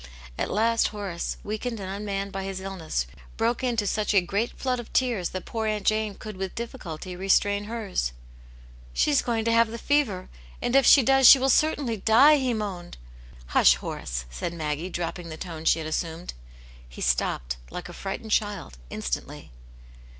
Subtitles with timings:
[0.35, 3.05] At last Horace, weakened and unmanned by his illness,
[3.37, 7.15] broke into such a great flood of tears that poor Aunt Jane could with difficulty
[7.15, 8.11] restrain hers."
[8.95, 10.27] She is going to have the fever,
[10.59, 12.97] and if she does, she will certainly die," he moaned."
[13.53, 14.25] Hush, Horace!
[14.27, 16.33] '* said Maggie, dropping the tone she had assumed.
[16.89, 19.51] He stopped, like a frightened child, instantly.